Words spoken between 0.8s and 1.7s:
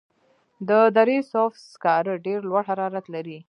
دره صوف